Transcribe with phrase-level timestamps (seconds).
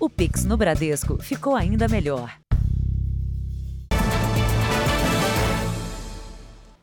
[0.00, 2.38] O Pix no Bradesco ficou ainda melhor.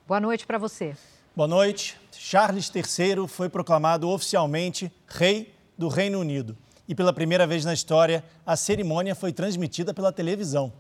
[0.05, 0.97] Boa noite para você.
[1.33, 1.97] Boa noite.
[2.11, 6.57] Charles III foi proclamado oficialmente rei do Reino Unido.
[6.89, 10.73] E pela primeira vez na história, a cerimônia foi transmitida pela televisão.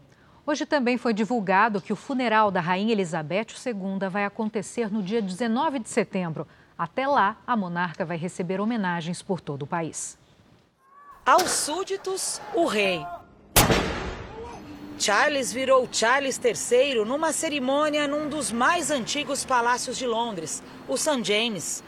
[0.45, 5.21] Hoje também foi divulgado que o funeral da Rainha Elizabeth II vai acontecer no dia
[5.21, 6.45] 19 de setembro.
[6.77, 10.17] Até lá, a monarca vai receber homenagens por todo o país.
[11.25, 13.03] Aos súditos, o rei.
[14.99, 21.23] Charles virou Charles III numa cerimônia num dos mais antigos palácios de Londres, o St.
[21.23, 21.83] James.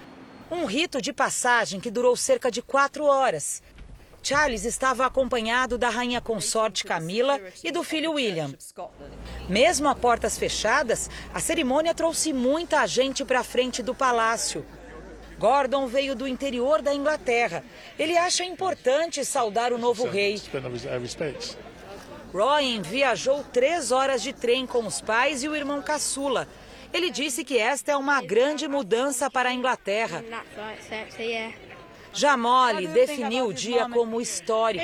[0.49, 3.61] Um rito de passagem que durou cerca de quatro horas
[4.27, 8.53] Charles estava acompanhado da rainha consorte Camila e do filho William.
[9.47, 14.65] Mesmo a portas fechadas, a cerimônia trouxe muita gente para a frente do palácio.
[15.39, 17.63] Gordon veio do interior da Inglaterra.
[17.97, 20.41] Ele acha importante saudar o novo rei.
[22.33, 26.47] Rowan viajou três horas de trem com os pais e o irmão caçula.
[26.93, 30.23] Ele disse que esta é uma grande mudança para a Inglaterra.
[32.13, 34.83] Jamoli definiu o dia como histórico.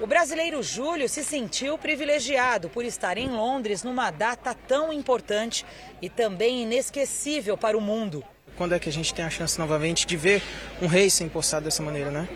[0.00, 5.66] O brasileiro Júlio se sentiu privilegiado por estar em Londres numa data tão importante
[6.00, 8.24] e também inesquecível para o mundo.
[8.60, 10.42] Quando é que a gente tem a chance novamente de ver
[10.82, 12.28] um rei ser empossado dessa maneira, né?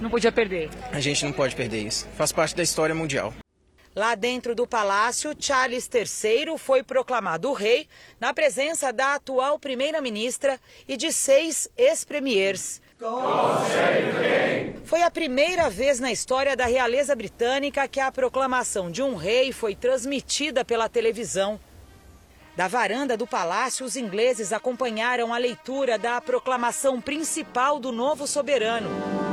[0.00, 0.70] Não podia perder.
[0.92, 2.06] A gente não pode perder isso.
[2.16, 3.34] Faz parte da história mundial.
[3.92, 7.88] Lá dentro do palácio, Charles III foi proclamado rei
[8.20, 12.80] na presença da atual primeira-ministra e de seis ex-premiers.
[14.84, 19.50] Foi a primeira vez na história da realeza britânica que a proclamação de um rei
[19.50, 21.58] foi transmitida pela televisão.
[22.54, 29.31] Da varanda do palácio, os ingleses acompanharam a leitura da proclamação principal do novo soberano.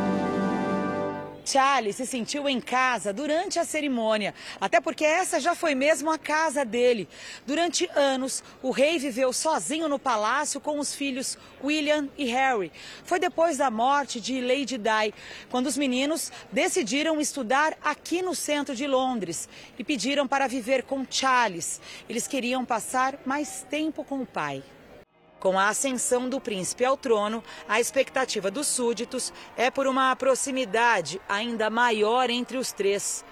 [1.50, 6.18] Charlie se sentiu em casa durante a cerimônia, até porque essa já foi mesmo a
[6.18, 7.10] casa dele.
[7.48, 12.72] Durante anos, o rei viveu sozinho no palácio com os filhos William e Harry.
[13.04, 15.14] Foi depois da morte de Lady Di,
[15.50, 21.06] quando os meninos decidiram estudar aqui no centro de Londres e pediram para viver com
[21.10, 21.82] Charles.
[22.08, 24.64] Eles queriam passar mais tempo com o pai.
[25.40, 31.22] Com a ascensão do príncipe ao trono, a expectativa dos súditos é por uma proximidade
[31.30, 33.24] ainda maior entre os três.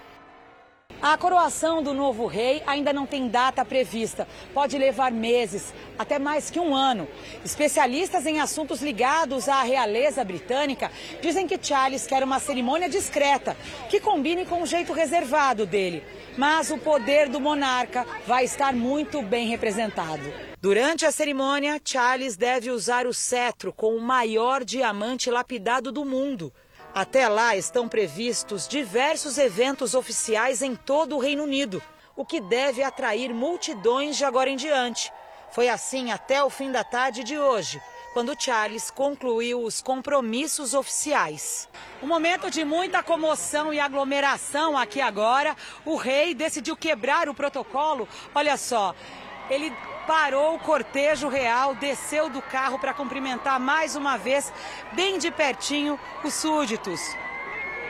[1.00, 4.26] A coroação do novo rei ainda não tem data prevista.
[4.52, 7.06] Pode levar meses, até mais que um ano.
[7.44, 10.90] Especialistas em assuntos ligados à realeza britânica
[11.22, 13.56] dizem que Charles quer uma cerimônia discreta,
[13.88, 16.02] que combine com o jeito reservado dele.
[16.36, 20.32] Mas o poder do monarca vai estar muito bem representado.
[20.60, 26.52] Durante a cerimônia, Charles deve usar o cetro com o maior diamante lapidado do mundo.
[26.94, 31.82] Até lá estão previstos diversos eventos oficiais em todo o Reino Unido,
[32.16, 35.12] o que deve atrair multidões de agora em diante.
[35.52, 37.80] Foi assim até o fim da tarde de hoje,
[38.12, 41.68] quando Charles concluiu os compromissos oficiais.
[42.02, 45.56] Um momento de muita comoção e aglomeração aqui agora.
[45.84, 48.08] O rei decidiu quebrar o protocolo.
[48.34, 48.94] Olha só,
[49.48, 49.72] ele
[50.08, 54.50] parou o cortejo real, desceu do carro para cumprimentar mais uma vez,
[54.94, 56.98] bem de pertinho, os súditos.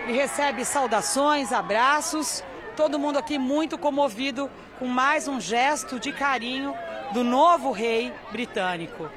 [0.02, 2.42] Ele recebe saudações, abraços,
[2.76, 6.74] todo mundo aqui muito comovido com mais um gesto de carinho
[7.14, 9.08] do novo rei britânico.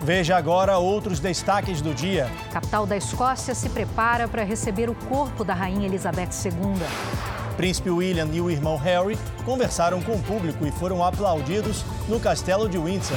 [0.00, 2.30] Veja agora outros destaques do dia.
[2.50, 7.90] A capital da Escócia se prepara para receber o corpo da rainha Elizabeth II príncipe
[7.90, 12.78] William e o irmão Harry conversaram com o público e foram aplaudidos no castelo de
[12.78, 13.16] Windsor.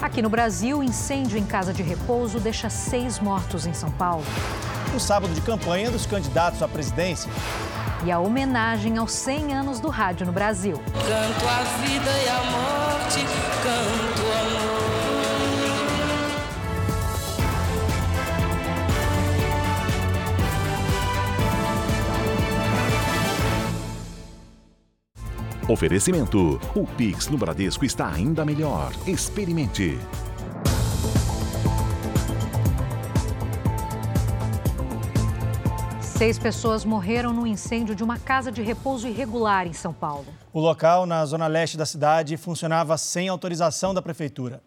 [0.00, 4.24] Aqui no Brasil, incêndio em casa de repouso deixa seis mortos em São Paulo.
[4.94, 7.28] O sábado de campanha dos candidatos à presidência.
[8.06, 10.76] E a homenagem aos 100 anos do rádio no Brasil.
[10.76, 13.26] Canto a vida e a morte,
[13.64, 15.01] canto amor.
[25.68, 28.92] Oferecimento: o Pix no Bradesco está ainda melhor.
[29.06, 29.98] Experimente.
[36.00, 40.26] Seis pessoas morreram no incêndio de uma casa de repouso irregular em São Paulo.
[40.52, 44.62] O local, na zona leste da cidade, funcionava sem autorização da prefeitura.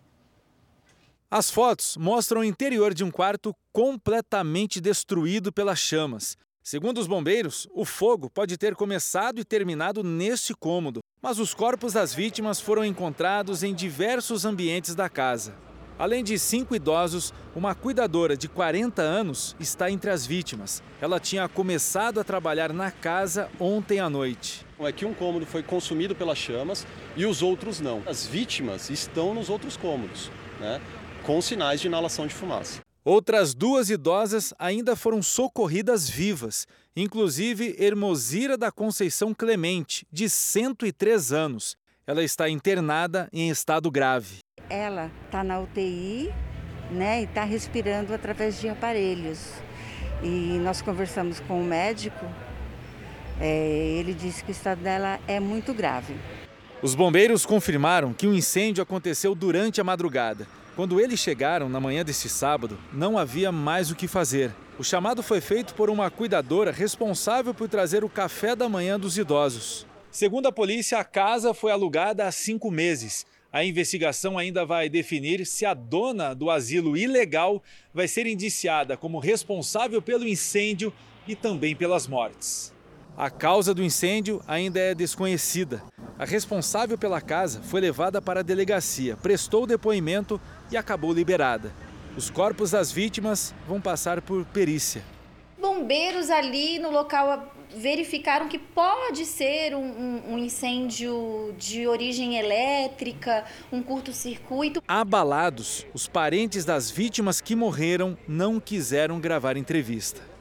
[1.32, 6.38] As fotos mostram o interior de um quarto completamente destruído pelas chamas.
[6.68, 11.94] Segundo os bombeiros, o fogo pode ter começado e terminado neste cômodo, mas os corpos
[11.94, 15.56] das vítimas foram encontrados em diversos ambientes da casa.
[16.00, 20.82] Além de cinco idosos, uma cuidadora de 40 anos está entre as vítimas.
[21.00, 24.66] Ela tinha começado a trabalhar na casa ontem à noite.
[24.80, 28.02] É que um cômodo foi consumido pelas chamas e os outros não.
[28.08, 30.82] As vítimas estão nos outros cômodos, né,
[31.22, 32.85] com sinais de inalação de fumaça.
[33.08, 36.66] Outras duas idosas ainda foram socorridas vivas,
[36.96, 41.78] inclusive Hermosira da Conceição Clemente, de 103 anos.
[42.08, 44.40] Ela está internada em estado grave.
[44.72, 46.34] Ela está na UTI
[46.90, 49.52] né, e está respirando através de aparelhos.
[50.24, 52.26] E nós conversamos com o médico,
[53.40, 56.16] é, ele disse que o estado dela é muito grave.
[56.82, 60.48] Os bombeiros confirmaram que o incêndio aconteceu durante a madrugada.
[60.76, 64.54] Quando eles chegaram na manhã desse sábado, não havia mais o que fazer.
[64.78, 69.18] O chamado foi feito por uma cuidadora responsável por trazer o café da manhã dos
[69.18, 69.88] idosos.
[70.12, 73.26] Segundo a polícia, a casa foi alugada há cinco meses.
[73.54, 77.64] A investigação ainda vai definir se a dona do asilo ilegal
[77.94, 80.92] vai ser indiciada como responsável pelo incêndio
[81.26, 82.75] e também pelas mortes.
[83.18, 85.82] A causa do incêndio ainda é desconhecida.
[86.20, 90.40] A responsável pela casa foi levada para a delegacia, prestou depoimento
[90.70, 91.74] e acabou liberada.
[92.18, 95.02] Os corpos das vítimas vão passar por perícia.
[95.58, 103.46] Bombeiros ali no local verificaram que pode ser um, um, um incêndio de origem elétrica,
[103.72, 104.84] um curto-circuito.
[104.86, 110.35] Abalados, os parentes das vítimas que morreram não quiseram gravar entrevista.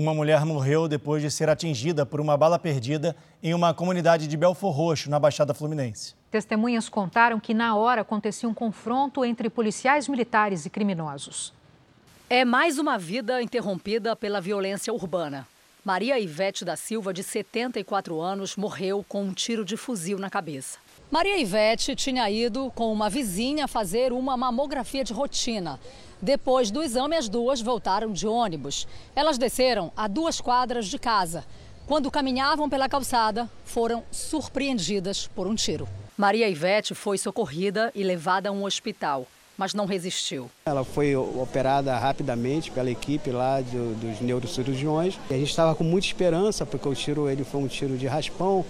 [0.00, 4.34] Uma mulher morreu depois de ser atingida por uma bala perdida em uma comunidade de
[4.34, 6.14] Belfor Roxo, na Baixada Fluminense.
[6.30, 11.52] Testemunhas contaram que na hora acontecia um confronto entre policiais militares e criminosos.
[12.30, 15.46] É mais uma vida interrompida pela violência urbana.
[15.84, 20.78] Maria Ivete da Silva, de 74 anos, morreu com um tiro de fuzil na cabeça.
[21.10, 25.78] Maria Ivete tinha ido com uma vizinha fazer uma mamografia de rotina.
[26.22, 28.86] Depois do exame, as duas voltaram de ônibus.
[29.16, 31.44] Elas desceram a duas quadras de casa.
[31.86, 35.88] Quando caminhavam pela calçada, foram surpreendidas por um tiro.
[36.16, 39.26] Maria Ivete foi socorrida e levada a um hospital
[39.60, 40.50] mas não resistiu.
[40.64, 45.18] Ela foi operada rapidamente pela equipe lá do, dos neurocirurgiões.
[45.28, 48.64] a gente estava com muita esperança, porque o tiro ele foi um tiro de raspão,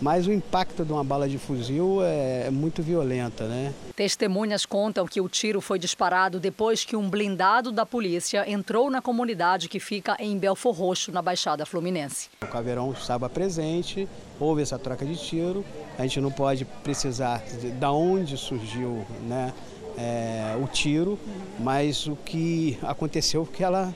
[0.00, 3.72] mas o impacto de uma bala de fuzil é, é muito violenta, né?
[3.94, 9.02] Testemunhas contam que o tiro foi disparado depois que um blindado da polícia entrou na
[9.02, 12.28] comunidade que fica em Belfor Roxo, na Baixada Fluminense.
[12.42, 14.08] O Caveirão estava presente,
[14.38, 15.64] houve essa troca de tiro.
[15.98, 19.52] A gente não pode precisar de, de onde surgiu, né?
[19.96, 21.18] é, o tiro,
[21.58, 23.94] mas o que aconteceu é que ela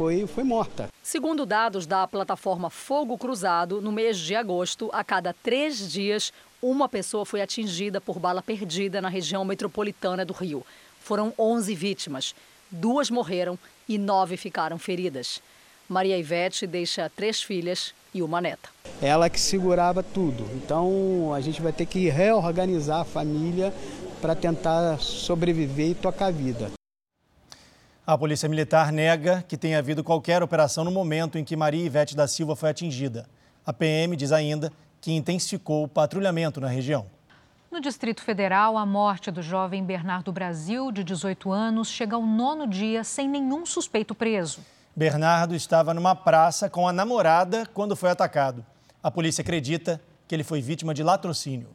[0.00, 0.88] foi, foi morta.
[1.02, 6.32] Segundo dados da plataforma Fogo Cruzado, no mês de agosto, a cada três dias,
[6.62, 10.64] uma pessoa foi atingida por bala perdida na região metropolitana do Rio.
[11.02, 12.34] Foram 11 vítimas,
[12.70, 15.42] duas morreram e nove ficaram feridas.
[15.86, 18.70] Maria Ivete deixa três filhas e uma neta.
[19.02, 20.48] Ela que segurava tudo.
[20.54, 23.70] Então a gente vai ter que reorganizar a família
[24.22, 26.79] para tentar sobreviver e tocar a vida.
[28.10, 32.16] A Polícia Militar nega que tenha havido qualquer operação no momento em que Maria Ivete
[32.16, 33.24] da Silva foi atingida.
[33.64, 37.06] A PM diz ainda que intensificou o patrulhamento na região.
[37.70, 42.66] No Distrito Federal, a morte do jovem Bernardo Brasil, de 18 anos, chega ao nono
[42.66, 44.58] dia sem nenhum suspeito preso.
[44.96, 48.66] Bernardo estava numa praça com a namorada quando foi atacado.
[49.00, 51.68] A polícia acredita que ele foi vítima de latrocínio.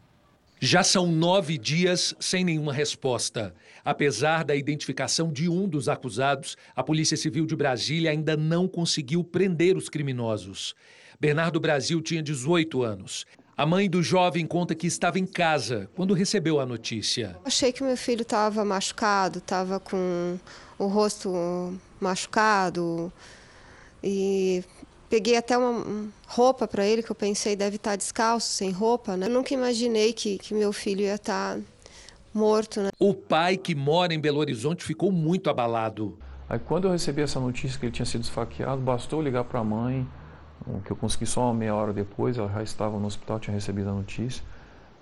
[0.60, 3.54] Já são nove dias sem nenhuma resposta.
[3.84, 9.24] Apesar da identificação de um dos acusados, a Polícia Civil de Brasília ainda não conseguiu
[9.24, 10.74] prender os criminosos.
[11.20, 13.26] Bernardo Brasil tinha 18 anos.
[13.58, 17.38] A mãe do jovem conta que estava em casa quando recebeu a notícia.
[17.46, 20.38] Achei que meu filho estava machucado, estava com
[20.78, 23.12] o rosto machucado
[24.04, 24.64] e
[25.16, 29.16] Peguei até uma roupa para ele, que eu pensei deve estar tá descalço, sem roupa,
[29.16, 29.28] né?
[29.28, 31.62] Eu nunca imaginei que, que meu filho ia estar tá
[32.34, 32.90] morto, né?
[33.00, 36.18] O pai, que mora em Belo Horizonte, ficou muito abalado.
[36.50, 39.64] Aí quando eu recebi essa notícia que ele tinha sido esfaqueado, bastou ligar para a
[39.64, 40.06] mãe,
[40.84, 43.90] que eu consegui só uma meia hora depois, ela já estava no hospital, tinha recebido
[43.90, 44.44] a notícia.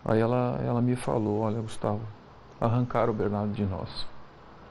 [0.06, 2.02] Aí ela, ela me falou, olha Gustavo,
[2.62, 4.06] arrancaram o Bernardo de nós.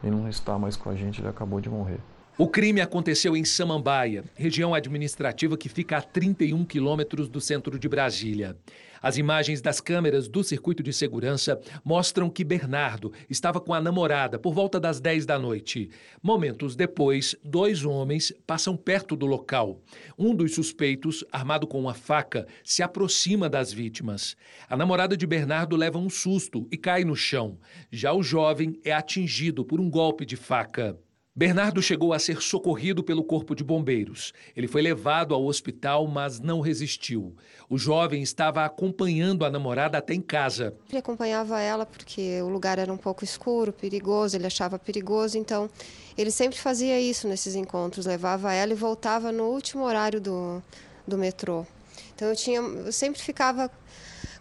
[0.04, 1.98] Ele não está mais com a gente, ele acabou de morrer.
[2.38, 7.86] O crime aconteceu em Samambaia, região administrativa que fica a 31 quilômetros do centro de
[7.86, 8.56] Brasília.
[9.02, 14.38] As imagens das câmeras do circuito de segurança mostram que Bernardo estava com a namorada
[14.38, 15.90] por volta das 10 da noite.
[16.22, 19.82] Momentos depois, dois homens passam perto do local.
[20.16, 24.38] Um dos suspeitos, armado com uma faca, se aproxima das vítimas.
[24.70, 27.58] A namorada de Bernardo leva um susto e cai no chão.
[27.90, 30.96] Já o jovem é atingido por um golpe de faca.
[31.34, 34.34] Bernardo chegou a ser socorrido pelo Corpo de Bombeiros.
[34.54, 37.34] Ele foi levado ao hospital, mas não resistiu.
[37.70, 40.74] O jovem estava acompanhando a namorada até em casa.
[40.90, 45.70] Ele acompanhava ela porque o lugar era um pouco escuro, perigoso, ele achava perigoso, então
[46.18, 50.62] ele sempre fazia isso nesses encontros, levava ela e voltava no último horário do,
[51.08, 51.66] do metrô.
[52.14, 53.70] Então eu, tinha, eu sempre ficava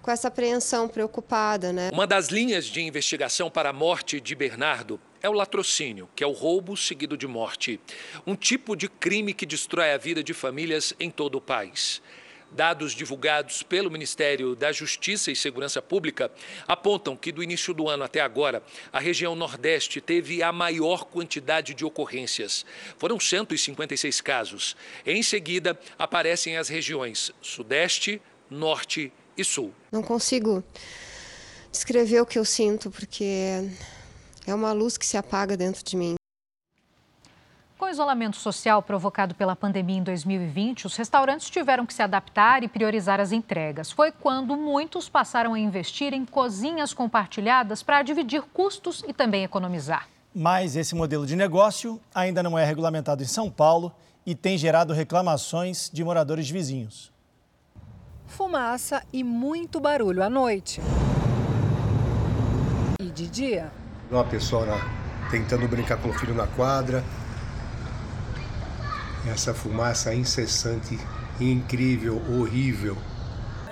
[0.02, 1.90] com essa apreensão preocupada, né?
[1.94, 6.28] Uma das linhas de investigação para a morte de Bernardo é o latrocínio, que é
[6.28, 7.80] o roubo seguido de morte.
[8.26, 12.02] Um tipo de crime que destrói a vida de famílias em todo o país.
[12.54, 16.30] Dados divulgados pelo Ministério da Justiça e Segurança Pública
[16.68, 18.62] apontam que do início do ano até agora,
[18.92, 22.66] a região Nordeste teve a maior quantidade de ocorrências.
[22.98, 24.76] Foram 156 casos.
[25.06, 29.74] Em seguida, aparecem as regiões Sudeste, Norte e Sul.
[29.90, 30.62] Não consigo
[31.72, 33.64] descrever o que eu sinto, porque
[34.46, 36.16] é uma luz que se apaga dentro de mim.
[37.78, 42.64] Com o isolamento social provocado pela pandemia em 2020, os restaurantes tiveram que se adaptar
[42.64, 43.92] e priorizar as entregas.
[43.92, 50.08] Foi quando muitos passaram a investir em cozinhas compartilhadas para dividir custos e também economizar.
[50.34, 53.92] Mas esse modelo de negócio ainda não é regulamentado em São Paulo
[54.26, 57.12] e tem gerado reclamações de moradores vizinhos.
[58.28, 60.80] Fumaça e muito barulho à noite.
[63.00, 63.72] E de dia,
[64.12, 64.66] uma pessoa
[65.30, 67.02] tentando brincar com o filho na quadra.
[69.26, 71.00] Essa fumaça incessante,
[71.40, 72.98] incrível, horrível.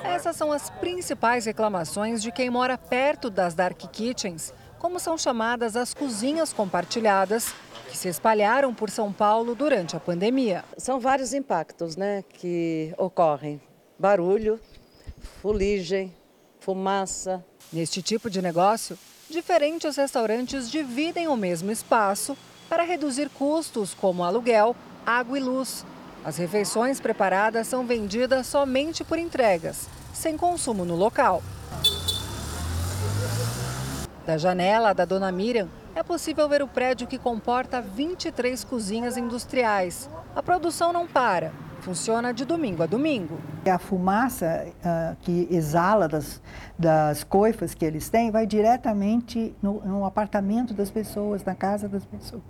[0.02, 5.76] Essas são as principais reclamações de quem mora perto das dark kitchens, como são chamadas
[5.76, 7.54] as cozinhas compartilhadas,
[7.90, 10.64] que se espalharam por São Paulo durante a pandemia.
[10.78, 13.60] São vários impactos, né, que ocorrem:
[13.98, 14.58] barulho,
[15.42, 16.16] fuligem,
[16.60, 17.44] fumaça.
[17.74, 18.98] Neste tipo de negócio,
[19.30, 25.86] diferentes restaurantes dividem o mesmo espaço para reduzir custos como aluguel, água e luz.
[26.26, 31.42] As refeições preparadas são vendidas somente por entregas, sem consumo no local.
[34.26, 40.10] Da janela da Dona Miriam, é possível ver o prédio que comporta 23 cozinhas industriais.
[40.36, 43.40] A produção não para Funciona de domingo a domingo.
[43.66, 46.42] A fumaça uh, que exala das,
[46.78, 52.06] das coifas que eles têm vai diretamente no, no apartamento das pessoas, na casa das
[52.06, 52.44] pessoas.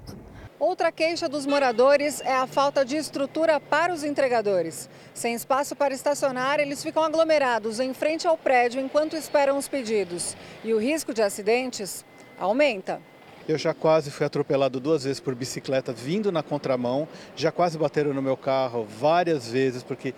[0.59, 4.89] Outra queixa dos moradores é a falta de estrutura para os entregadores.
[5.13, 10.36] Sem espaço para estacionar, eles ficam aglomerados em frente ao prédio enquanto esperam os pedidos.
[10.62, 12.03] E o risco de acidentes
[12.38, 13.01] aumenta.
[13.50, 18.13] Eu já quase fui atropelado duas vezes por bicicleta vindo na contramão, já quase bateram
[18.13, 20.13] no meu carro várias vezes porque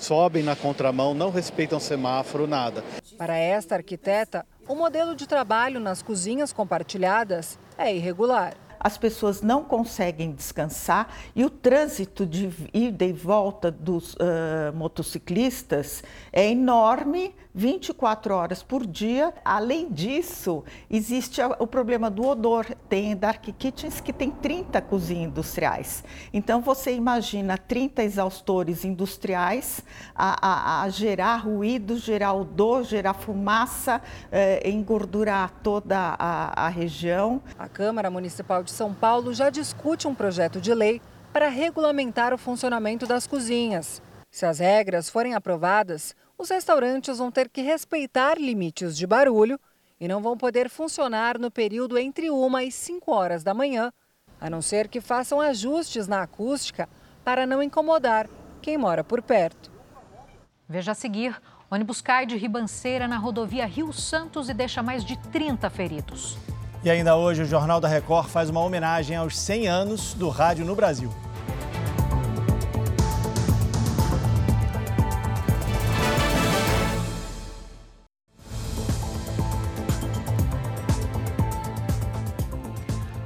[0.00, 2.82] sobem na contramão, não respeitam semáforo, nada.
[3.16, 9.62] Para esta arquiteta, o modelo de trabalho nas cozinhas compartilhadas é irregular as pessoas não
[9.62, 18.34] conseguem descansar e o trânsito de ida e volta dos uh, motociclistas é enorme 24
[18.34, 19.32] horas por dia.
[19.44, 22.66] Além disso, existe o problema do odor.
[22.88, 26.02] Tem Dark Kitchens que tem 30 cozinhas industriais.
[26.32, 29.82] Então você imagina 30 exaustores industriais
[30.14, 37.42] a, a, a gerar ruído, gerar odor, gerar fumaça, eh, engordurar toda a, a região.
[37.58, 42.38] A Câmara Municipal de São Paulo já discute um projeto de lei para regulamentar o
[42.38, 44.00] funcionamento das cozinhas.
[44.30, 49.60] Se as regras forem aprovadas, os restaurantes vão ter que respeitar limites de barulho
[50.00, 53.92] e não vão poder funcionar no período entre 1 e 5 horas da manhã,
[54.40, 56.88] a não ser que façam ajustes na acústica
[57.22, 58.26] para não incomodar
[58.62, 59.70] quem mora por perto.
[60.66, 61.38] Veja a seguir:
[61.70, 66.38] ônibus cai de ribanceira na rodovia Rio Santos e deixa mais de 30 feridos.
[66.84, 70.64] E ainda hoje, o Jornal da Record faz uma homenagem aos 100 anos do rádio
[70.64, 71.08] no Brasil.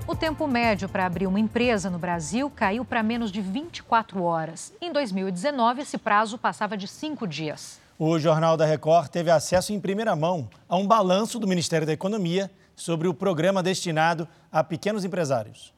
[0.07, 4.71] O tempo médio para abrir uma empresa no Brasil caiu para menos de 24 horas.
[4.83, 7.81] Em 2019, esse prazo passava de cinco dias.
[7.99, 11.95] O Jornal da Record teve acesso em primeira mão a um balanço do Ministério da
[11.95, 15.75] Economia sobre o programa destinado a pequenos empresários.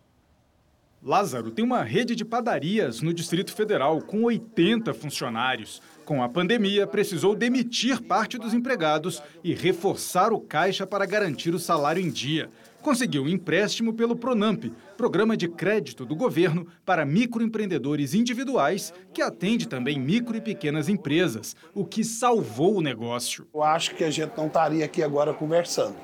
[1.00, 5.80] Lázaro tem uma rede de padarias no Distrito Federal com 80 funcionários.
[6.04, 11.58] Com a pandemia, precisou demitir parte dos empregados e reforçar o caixa para garantir o
[11.58, 12.50] salário em dia.
[12.82, 14.64] Conseguiu um empréstimo pelo Pronamp,
[14.96, 21.54] programa de crédito do governo para microempreendedores individuais, que atende também micro e pequenas empresas,
[21.74, 23.46] o que salvou o negócio.
[23.54, 25.96] Eu acho que a gente não estaria aqui agora conversando.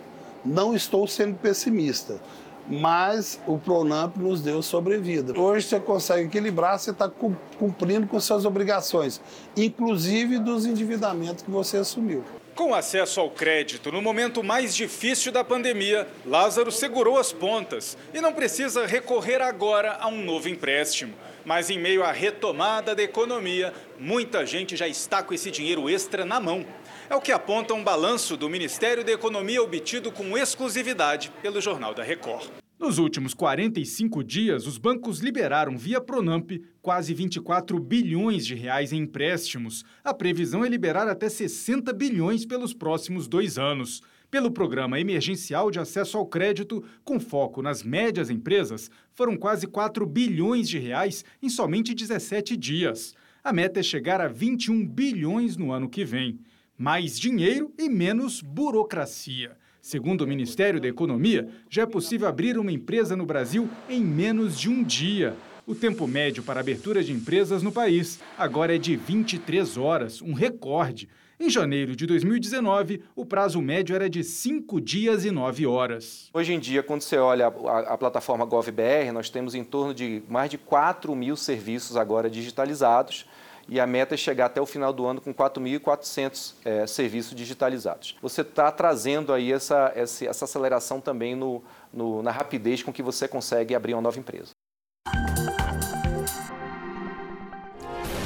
[0.44, 2.20] Não estou sendo pessimista
[2.66, 5.38] mas o Pronamp nos deu sobrevida.
[5.38, 7.10] Hoje você consegue equilibrar, você está
[7.58, 9.20] cumprindo com suas obrigações,
[9.56, 12.24] inclusive dos endividamentos que você assumiu.
[12.54, 18.20] Com acesso ao crédito no momento mais difícil da pandemia, Lázaro segurou as pontas e
[18.20, 21.14] não precisa recorrer agora a um novo empréstimo.
[21.44, 26.24] Mas em meio à retomada da economia, muita gente já está com esse dinheiro extra
[26.24, 26.64] na mão.
[27.08, 31.92] É o que aponta um balanço do Ministério da Economia obtido com exclusividade pelo Jornal
[31.92, 32.48] da Record.
[32.78, 39.00] Nos últimos 45 dias, os bancos liberaram via Pronamp quase 24 bilhões de reais em
[39.02, 39.84] empréstimos.
[40.02, 44.02] A previsão é liberar até 60 bilhões pelos próximos dois anos.
[44.30, 50.06] Pelo Programa Emergencial de Acesso ao Crédito, com foco nas médias empresas, foram quase 4
[50.06, 53.14] bilhões de reais em somente 17 dias.
[53.42, 56.40] A meta é chegar a 21 bilhões no ano que vem.
[56.76, 59.52] Mais dinheiro e menos burocracia.
[59.80, 64.58] Segundo o Ministério da Economia, já é possível abrir uma empresa no Brasil em menos
[64.58, 65.36] de um dia.
[65.68, 70.32] O tempo médio para abertura de empresas no país agora é de 23 horas, um
[70.32, 71.08] recorde.
[71.38, 76.28] Em janeiro de 2019, o prazo médio era de 5 dias e 9 horas.
[76.34, 80.24] Hoje em dia, quando você olha a, a plataforma GovBR, nós temos em torno de
[80.28, 83.26] mais de 4 mil serviços agora digitalizados
[83.68, 88.16] e a meta é chegar até o final do ano com 4.400 é, serviços digitalizados.
[88.20, 93.02] Você está trazendo aí essa, essa, essa aceleração também no, no, na rapidez com que
[93.02, 94.50] você consegue abrir uma nova empresa.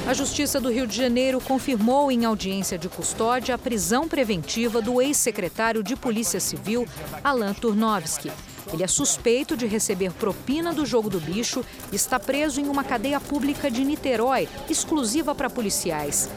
[0.09, 5.03] A Justiça do Rio de Janeiro confirmou em audiência de custódia a prisão preventiva do
[5.03, 6.89] ex-secretário de Polícia Civil,
[7.23, 8.33] Alan Turnovski.
[8.73, 12.85] Ele é suspeito de receber propina do jogo do bicho e está preso em uma
[12.85, 16.29] cadeia pública de Niterói, exclusiva para policiais.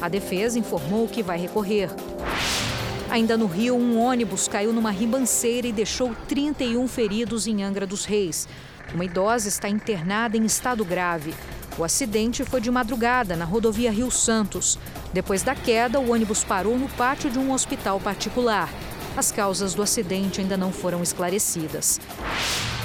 [0.00, 1.90] A defesa informou que vai recorrer.
[3.10, 8.04] Ainda no Rio, um ônibus caiu numa ribanceira e deixou 31 feridos em Angra dos
[8.04, 8.48] Reis.
[8.94, 11.34] Uma idosa está internada em estado grave.
[11.76, 14.78] O acidente foi de madrugada na rodovia Rio Santos.
[15.12, 18.68] Depois da queda, o ônibus parou no pátio de um hospital particular.
[19.16, 22.00] As causas do acidente ainda não foram esclarecidas.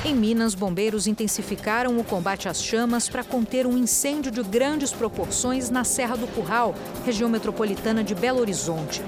[0.05, 5.71] Em Minas, bombeiros intensificaram o combate às chamas para conter um incêndio de grandes proporções
[5.71, 9.01] na Serra do Curral, região metropolitana de Belo Horizonte.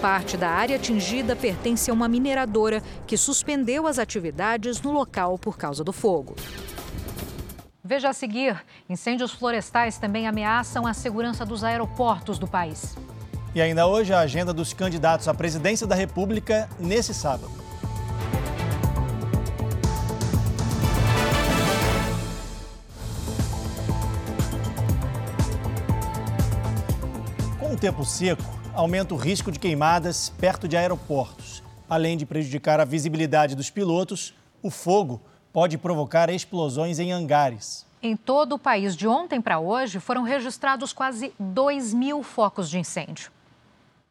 [0.00, 5.58] Parte da área atingida pertence a uma mineradora que suspendeu as atividades no local por
[5.58, 6.36] causa do fogo.
[7.82, 12.96] Veja a seguir: incêndios florestais também ameaçam a segurança dos aeroportos do país.
[13.58, 17.50] E ainda hoje a agenda dos candidatos à presidência da República nesse sábado.
[27.58, 31.60] Com o tempo seco, aumenta o risco de queimadas perto de aeroportos.
[31.90, 35.20] Além de prejudicar a visibilidade dos pilotos, o fogo
[35.52, 37.84] pode provocar explosões em hangares.
[38.00, 42.78] Em todo o país, de ontem para hoje, foram registrados quase 2 mil focos de
[42.78, 43.36] incêndio.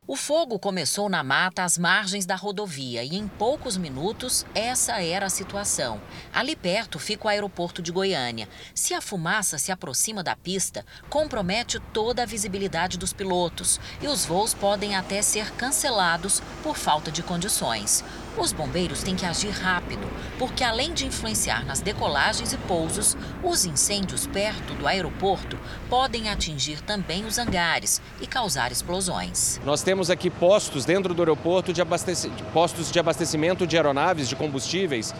[0.09, 5.25] O fogo começou na mata às margens da rodovia e em poucos minutos essa era
[5.25, 6.01] a situação.
[6.33, 8.47] Ali perto fica o aeroporto de Goiânia.
[8.73, 14.23] Se a fumaça se aproxima da pista, compromete toda a visibilidade dos pilotos e os
[14.23, 18.01] voos podem até ser cancelados por falta de condições.
[18.37, 23.65] Os bombeiros têm que agir rápido, porque além de influenciar nas decolagens e pousos, os
[23.65, 25.57] incêndios perto do aeroporto
[25.89, 29.59] podem atingir também os hangares e causar explosões.
[29.65, 31.81] Nós temos aqui postos dentro do aeroporto de
[32.53, 35.15] postos de abastecimento de aeronaves, de combustíveis,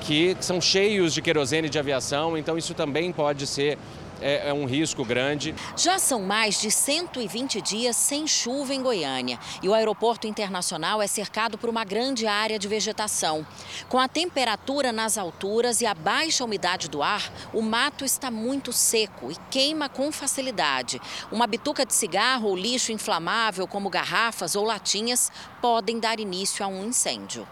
[0.00, 3.78] que são cheios de querosene de aviação, então isso também pode ser
[4.20, 5.54] é, é, um risco grande.
[5.76, 11.06] Já são mais de 120 dias sem chuva em Goiânia e o aeroporto internacional é
[11.06, 13.46] cercado por uma grande área de vegetação.
[13.88, 18.72] Com a temperatura nas alturas e a baixa umidade do ar, o mato está muito
[18.72, 21.00] seco e queima com facilidade.
[21.30, 26.68] Uma bituca de cigarro ou lixo inflamável, como garrafas ou latinhas, podem dar início a
[26.68, 27.46] um incêndio.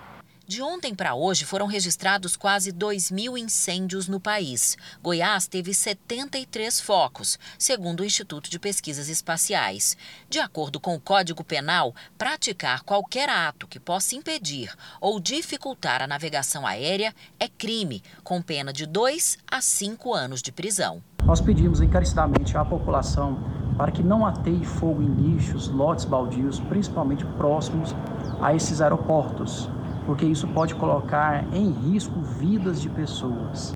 [0.48, 4.78] De ontem para hoje foram registrados quase 2 mil incêndios no país.
[5.02, 9.96] Goiás teve 73 focos, segundo o Instituto de Pesquisas Espaciais.
[10.30, 16.06] De acordo com o Código Penal, praticar qualquer ato que possa impedir ou dificultar a
[16.06, 21.02] navegação aérea é crime, com pena de 2 a 5 anos de prisão.
[21.24, 23.36] Nós pedimos encarecidamente à população
[23.76, 27.92] para que não ateie fogo em lixos, lotes baldios, principalmente próximos
[28.40, 29.68] a esses aeroportos
[30.06, 33.72] porque isso pode colocar em risco vidas de pessoas.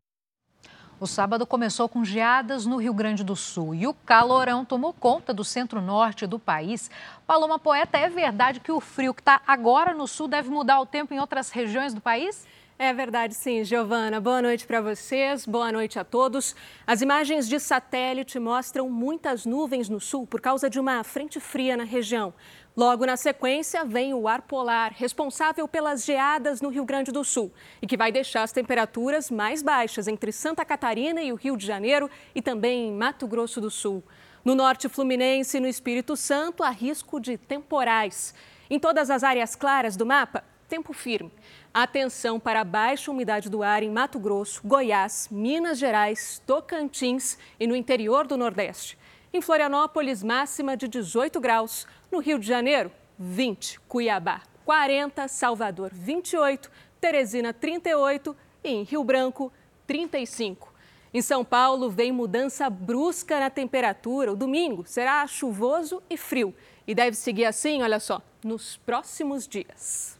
[1.01, 5.33] O sábado começou com geadas no Rio Grande do Sul e o calorão tomou conta
[5.33, 6.91] do centro-norte do país.
[7.27, 10.87] Paloma Poeta, é verdade que o frio que está agora no sul deve mudar o
[10.87, 12.47] tempo em outras regiões do país?
[12.83, 14.21] É verdade, sim, Giovana.
[14.21, 16.57] Boa noite para vocês, boa noite a todos.
[16.87, 21.77] As imagens de satélite mostram muitas nuvens no sul por causa de uma frente fria
[21.77, 22.33] na região.
[22.81, 27.53] Logo na sequência, vem o ar polar, responsável pelas geadas no Rio Grande do Sul
[27.83, 31.67] e que vai deixar as temperaturas mais baixas entre Santa Catarina e o Rio de
[31.67, 34.03] Janeiro e também em Mato Grosso do Sul.
[34.43, 38.33] No norte fluminense e no Espírito Santo, há risco de temporais.
[38.71, 41.31] Em todas as áreas claras do mapa, tempo firme.
[41.75, 47.67] Atenção para a baixa umidade do ar em Mato Grosso, Goiás, Minas Gerais, Tocantins e
[47.67, 48.99] no interior do Nordeste.
[49.33, 51.87] Em Florianópolis, máxima de 18 graus.
[52.11, 53.81] No Rio de Janeiro, 20.
[53.81, 55.29] Cuiabá, 40.
[55.29, 56.71] Salvador, 28.
[57.01, 58.37] Teresina, 38.
[58.65, 59.53] E em Rio Branco,
[59.87, 60.73] 35.
[61.13, 64.33] Em São Paulo, vem mudança brusca na temperatura.
[64.33, 66.55] O domingo será chuvoso e frio.
[66.87, 70.19] E deve seguir assim, olha só, nos próximos dias.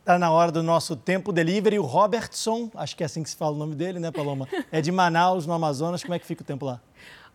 [0.00, 1.78] Está na hora do nosso tempo delivery.
[1.78, 4.48] O Robertson, acho que é assim que se fala o nome dele, né, Paloma?
[4.72, 6.02] É de Manaus, no Amazonas.
[6.02, 6.80] Como é que fica o tempo lá?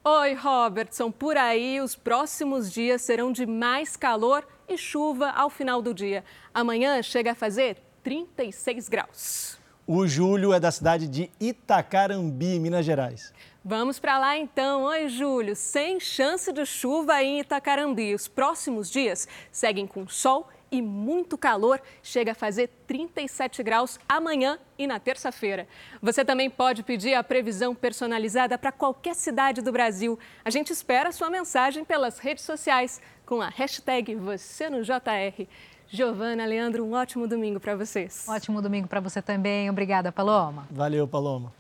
[0.08, 1.10] Oi, Robertson.
[1.10, 6.24] Por aí, os próximos dias serão de mais calor e chuva ao final do dia.
[6.54, 9.58] Amanhã chega a fazer 36 graus.
[9.88, 13.34] O Júlio é da cidade de Itacarambi, Minas Gerais.
[13.64, 14.84] Vamos para lá então.
[14.84, 15.56] Oi, Júlio.
[15.56, 18.14] Sem chance de chuva em Itacarambi.
[18.14, 24.60] Os próximos dias seguem com sol e muito calor, chega a fazer 37 graus amanhã
[24.78, 25.68] e na terça-feira.
[26.02, 30.20] Você também pode pedir a previsão personalizada para qualquer cidade do Brasil.
[30.44, 35.48] A gente espera a sua mensagem pelas redes sociais com a hashtag Você no JR.
[35.88, 38.26] Giovana, Leandro, um ótimo domingo para vocês.
[38.28, 39.70] Ótimo domingo para você também.
[39.70, 40.68] Obrigada, Paloma.
[40.70, 41.54] Valeu, Paloma.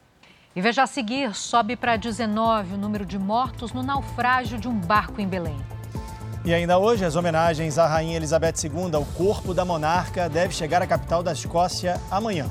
[0.56, 4.80] E veja a seguir, sobe para 19 o número de mortos no naufrágio de um
[4.80, 5.75] barco em Belém.
[6.46, 10.80] E ainda hoje, as homenagens à Rainha Elizabeth II, o corpo da monarca, deve chegar
[10.80, 12.48] à capital da Escócia amanhã.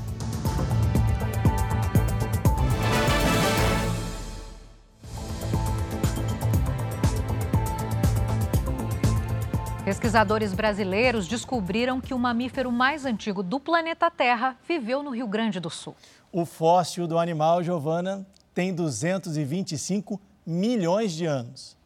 [9.85, 15.57] Pesquisadores brasileiros descobriram que o mamífero mais antigo do planeta Terra viveu no Rio Grande
[15.57, 15.95] do Sul.
[16.33, 21.77] O fóssil do animal, Giovana, tem 225 milhões de anos.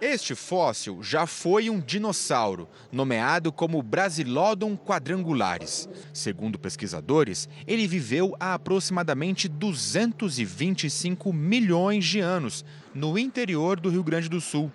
[0.00, 5.88] Este fóssil já foi um dinossauro, nomeado como Brasilodon quadrangularis.
[6.12, 12.62] Segundo pesquisadores, ele viveu há aproximadamente 225 milhões de anos
[12.94, 14.70] no interior do Rio Grande do Sul.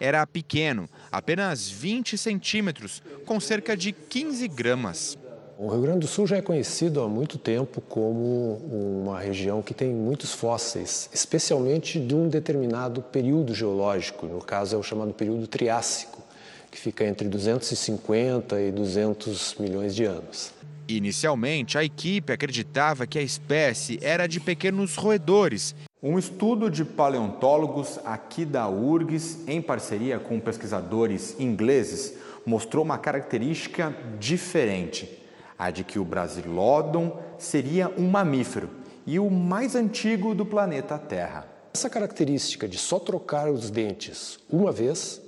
[0.00, 5.18] Era pequeno, apenas 20 centímetros, com cerca de 15 gramas.
[5.58, 8.56] O Rio Grande do Sul já é conhecido há muito tempo como
[9.04, 14.78] uma região que tem muitos fósseis, especialmente de um determinado período geológico, no caso é
[14.78, 16.22] o chamado período Triássico,
[16.70, 20.52] que fica entre 250 e 200 milhões de anos.
[20.88, 25.74] Inicialmente, a equipe acreditava que a espécie era de pequenos roedores.
[26.02, 33.94] Um estudo de paleontólogos aqui da URGS, em parceria com pesquisadores ingleses, mostrou uma característica
[34.18, 35.21] diferente
[35.62, 38.68] a de que o Brasilodon seria um mamífero
[39.06, 41.46] e o mais antigo do planeta Terra.
[41.72, 45.22] Essa característica de só trocar os dentes uma vez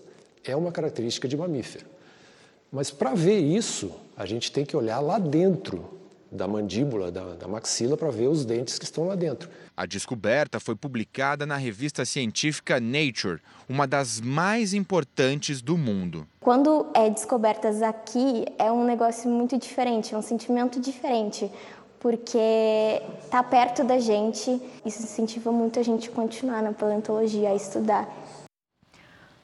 [0.44, 1.86] é uma característica de mamífero.
[2.72, 6.00] Mas para ver isso, a gente tem que olhar lá dentro
[6.34, 9.48] da mandíbula, da, da maxila, para ver os dentes que estão lá dentro.
[9.76, 16.26] A descoberta foi publicada na revista científica Nature, uma das mais importantes do mundo.
[16.40, 21.50] Quando é descobertas aqui, é um negócio muito diferente, é um sentimento diferente,
[22.00, 27.54] porque está perto da gente, isso incentiva muito a gente a continuar na paleontologia, a
[27.54, 28.08] estudar.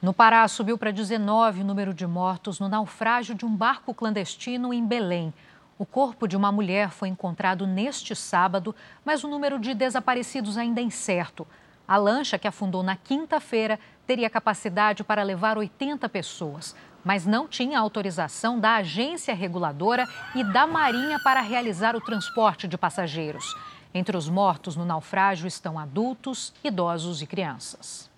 [0.02, 4.72] No Pará, subiu para 19 o número de mortos no naufrágio de um barco clandestino
[4.72, 5.32] em Belém.
[5.80, 10.78] O corpo de uma mulher foi encontrado neste sábado, mas o número de desaparecidos ainda
[10.78, 11.46] é incerto.
[11.88, 17.78] A lancha, que afundou na quinta-feira, teria capacidade para levar 80 pessoas, mas não tinha
[17.78, 23.56] autorização da agência reguladora e da Marinha para realizar o transporte de passageiros.
[23.94, 28.10] Entre os mortos no naufrágio estão adultos, idosos e crianças.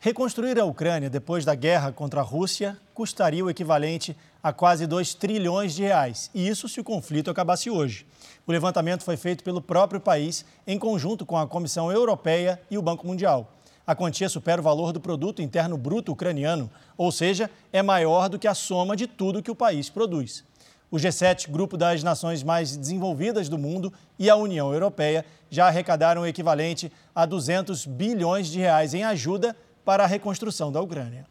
[0.00, 5.14] Reconstruir a Ucrânia depois da guerra contra a Rússia custaria o equivalente a quase 2
[5.14, 6.30] trilhões de reais.
[6.34, 8.06] E isso se o conflito acabasse hoje.
[8.46, 12.82] O levantamento foi feito pelo próprio país em conjunto com a Comissão Europeia e o
[12.82, 13.52] Banco Mundial.
[13.86, 18.38] A quantia supera o valor do produto interno bruto ucraniano, ou seja, é maior do
[18.38, 20.44] que a soma de tudo que o país produz.
[20.90, 26.22] O G7, grupo das nações mais desenvolvidas do mundo, e a União Europeia já arrecadaram
[26.22, 31.26] o equivalente a 200 bilhões de reais em ajuda para a reconstrução da Ucrânia.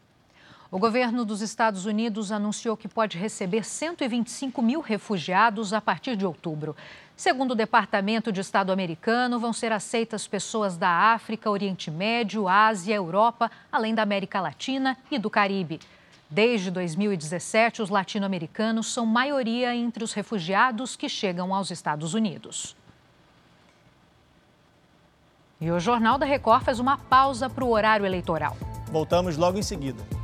[0.70, 6.26] O governo dos Estados Unidos anunciou que pode receber 125 mil refugiados a partir de
[6.26, 6.76] outubro.
[7.16, 12.94] Segundo o Departamento de Estado americano, vão ser aceitas pessoas da África, Oriente Médio, Ásia,
[12.94, 15.80] Europa, além da América Latina e do Caribe.
[16.28, 22.76] Desde 2017, os latino-americanos são maioria entre os refugiados que chegam aos Estados Unidos.
[25.58, 28.54] E o Jornal da Record faz uma pausa para o horário eleitoral.
[28.92, 30.17] Voltamos logo em seguida.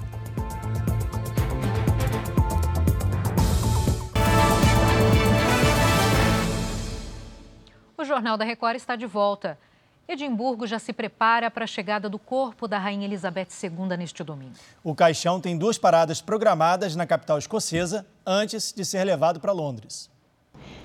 [8.04, 9.58] O Jornal da Record está de volta.
[10.06, 14.52] Edimburgo já se prepara para a chegada do corpo da Rainha Elizabeth II neste domingo.
[14.82, 20.10] O caixão tem duas paradas programadas na capital escocesa antes de ser levado para Londres.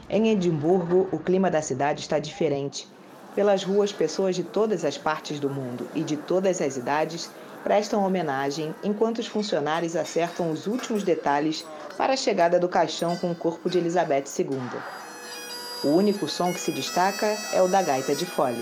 [0.10, 2.88] Em Edimburgo, o clima da cidade está diferente.
[3.36, 7.30] Pelas ruas, pessoas de todas as partes do mundo e de todas as idades
[7.66, 11.66] prestam homenagem enquanto os funcionários acertam os últimos detalhes
[11.98, 14.80] para a chegada do caixão com o corpo de Elizabeth II.
[15.82, 18.62] O único som que se destaca é o da gaita de fole.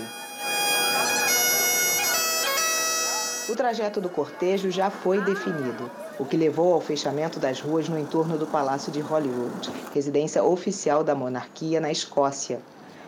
[3.48, 7.98] O trajeto do cortejo já foi definido, o que levou ao fechamento das ruas no
[7.98, 12.60] entorno do Palácio de Holyrood, residência oficial da monarquia na Escócia.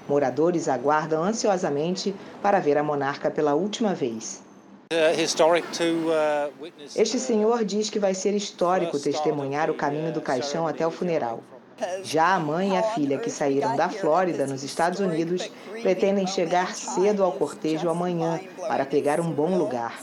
[0.08, 4.42] Moradores aguardam ansiosamente para ver a monarca pela última vez.
[6.96, 11.44] Este senhor diz que vai ser histórico testemunhar o caminho do caixão até o funeral.
[12.02, 15.50] Já a mãe e a filha que saíram da Flórida, nos Estados Unidos,
[15.82, 19.98] pretendem chegar cedo ao cortejo amanhã para pegar um bom lugar.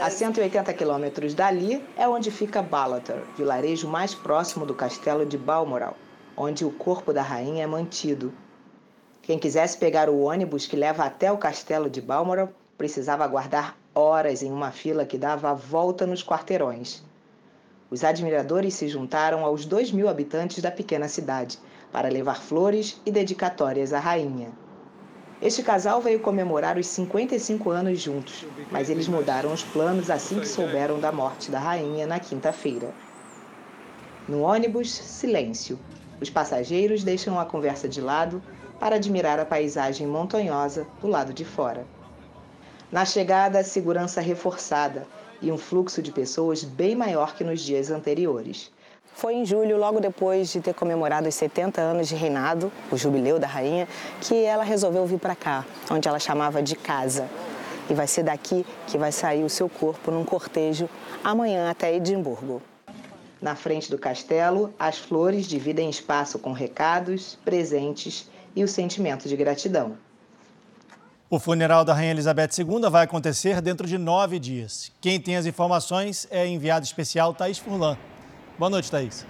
[0.00, 5.96] A 180 quilômetros dali é onde fica Ballater, vilarejo mais próximo do castelo de Balmoral
[6.36, 8.32] onde o corpo da rainha é mantido.
[9.22, 14.42] Quem quisesse pegar o ônibus que leva até o castelo de Balmoral precisava aguardar horas
[14.42, 17.04] em uma fila que dava a volta nos quarteirões.
[17.92, 21.58] Os admiradores se juntaram aos dois mil habitantes da pequena cidade
[21.92, 24.50] para levar flores e dedicatórias à rainha.
[25.42, 30.48] Este casal veio comemorar os 55 anos juntos, mas eles mudaram os planos assim que
[30.48, 32.94] souberam da morte da rainha na quinta-feira.
[34.26, 35.78] No ônibus, silêncio.
[36.18, 38.42] Os passageiros deixam a conversa de lado
[38.80, 41.84] para admirar a paisagem montanhosa do lado de fora.
[42.90, 45.06] Na chegada, segurança reforçada
[45.42, 48.70] e um fluxo de pessoas bem maior que nos dias anteriores.
[49.14, 53.38] Foi em julho, logo depois de ter comemorado os 70 anos de reinado, o jubileu
[53.38, 53.86] da rainha,
[54.20, 57.28] que ela resolveu vir para cá, onde ela chamava de casa.
[57.90, 60.88] E vai ser daqui que vai sair o seu corpo num cortejo
[61.22, 62.62] amanhã até Edimburgo.
[63.40, 69.36] Na frente do castelo, as flores dividem espaço com recados, presentes e o sentimento de
[69.36, 69.96] gratidão.
[71.32, 74.92] O funeral da Rainha Elizabeth II vai acontecer dentro de nove dias.
[75.00, 77.96] Quem tem as informações é enviado especial Thaís Furlan.
[78.58, 79.24] Boa noite, Thaís.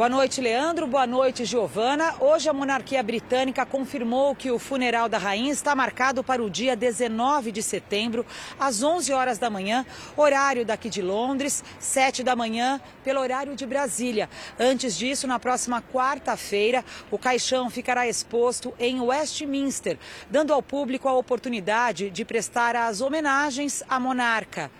[0.00, 0.86] Boa noite, Leandro.
[0.86, 2.14] Boa noite, Giovana.
[2.20, 6.74] Hoje a monarquia britânica confirmou que o funeral da rainha está marcado para o dia
[6.74, 8.24] 19 de setembro,
[8.58, 9.84] às 11 horas da manhã,
[10.16, 14.30] horário daqui de Londres, 7 da manhã, pelo horário de Brasília.
[14.58, 19.98] Antes disso, na próxima quarta-feira, o caixão ficará exposto em Westminster,
[20.30, 24.70] dando ao público a oportunidade de prestar as homenagens à monarca.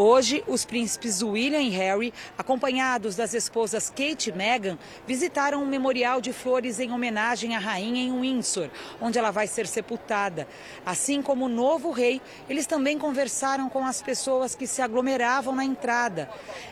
[0.00, 6.20] Hoje, os príncipes William e Harry, acompanhados das esposas Kate e Meghan, visitaram um memorial
[6.20, 10.46] de flores em homenagem à rainha em Windsor, onde ela vai ser sepultada.
[10.86, 15.64] Assim como o novo rei, eles também conversaram com as pessoas que se aglomeravam na
[15.64, 16.30] entrada.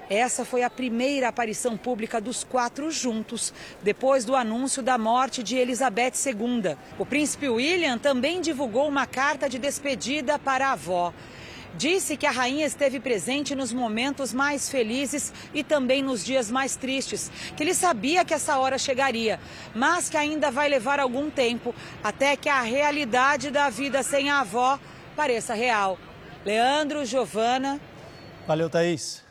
[0.08, 5.56] Essa foi a primeira aparição pública dos quatro juntos, depois do anúncio da morte de
[5.56, 6.76] Elizabeth II.
[6.96, 11.12] O príncipe William também divulgou uma carta de despedida para a avó.
[11.78, 16.74] Disse que a rainha esteve presente nos momentos mais felizes e também nos dias mais
[16.74, 19.38] tristes, que ele sabia que essa hora chegaria,
[19.74, 24.40] mas que ainda vai levar algum tempo até que a realidade da vida sem a
[24.40, 24.78] avó
[25.14, 25.98] pareça real.
[26.46, 27.78] Leandro, Giovana.
[28.46, 29.22] Valeu, Thaís.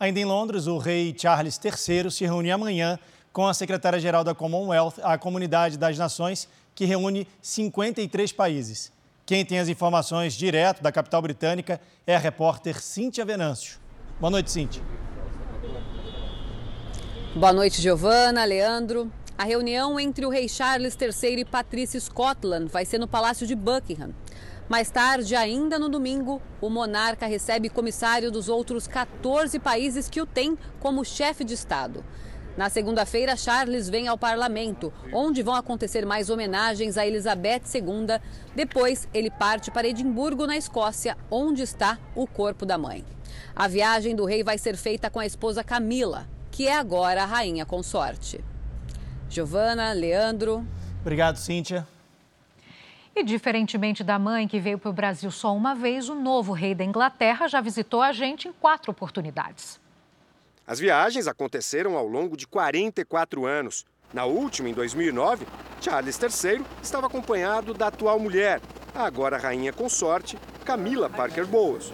[0.00, 2.98] Ainda em Londres, o rei Charles III se reúne amanhã
[3.32, 8.92] com a secretária-geral da Commonwealth, a Comunidade das Nações, que reúne 53 países.
[9.24, 13.78] Quem tem as informações direto da capital britânica é a repórter Cíntia Venâncio.
[14.18, 14.82] Boa noite, Cíntia.
[17.34, 19.10] Boa noite, Giovana, Leandro.
[19.38, 23.54] A reunião entre o rei Charles III e Patrícia Scotland vai ser no Palácio de
[23.54, 24.12] Buckingham.
[24.68, 30.26] Mais tarde, ainda no domingo, o monarca recebe comissário dos outros 14 países que o
[30.26, 32.04] têm como chefe de Estado.
[32.56, 38.20] Na segunda-feira, Charles vem ao parlamento, onde vão acontecer mais homenagens a Elizabeth II.
[38.54, 43.04] Depois, ele parte para Edimburgo, na Escócia, onde está o corpo da mãe.
[43.56, 47.26] A viagem do rei vai ser feita com a esposa Camila, que é agora a
[47.26, 48.44] rainha consorte.
[49.30, 50.66] Giovana, Leandro.
[51.00, 51.86] Obrigado, Cíntia.
[53.16, 56.74] E diferentemente da mãe, que veio para o Brasil só uma vez, o novo rei
[56.74, 59.81] da Inglaterra já visitou a gente em quatro oportunidades.
[60.66, 63.84] As viagens aconteceram ao longo de 44 anos.
[64.14, 65.46] Na última, em 2009,
[65.80, 68.60] Charles III estava acompanhado da atual mulher,
[68.94, 71.92] a agora rainha consorte, Camila Parker Bowles.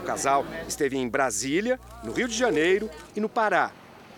[0.00, 3.70] O casal esteve em Brasília, no Rio de Janeiro e no Pará.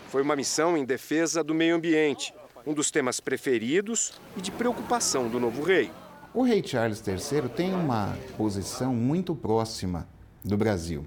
[0.09, 2.33] Foi uma missão em defesa do meio ambiente,
[2.65, 5.91] um dos temas preferidos e de preocupação do novo rei.
[6.33, 10.07] O rei Charles III tem uma posição muito próxima
[10.45, 11.05] do Brasil.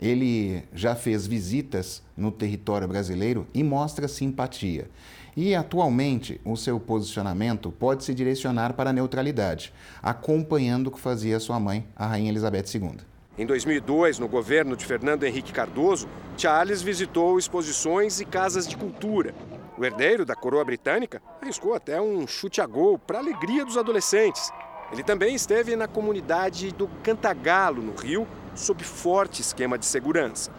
[0.00, 4.88] Ele já fez visitas no território brasileiro e mostra simpatia.
[5.36, 11.38] E atualmente o seu posicionamento pode se direcionar para a neutralidade, acompanhando o que fazia
[11.38, 12.96] sua mãe, a rainha Elizabeth II.
[13.38, 19.34] Em 2002, no governo de Fernando Henrique Cardoso, Charles visitou exposições e casas de cultura.
[19.76, 23.76] O herdeiro da coroa britânica arriscou até um chute a gol para a alegria dos
[23.76, 24.50] adolescentes.
[24.90, 30.50] Ele também esteve na comunidade do Cantagalo, no Rio, sob forte esquema de segurança.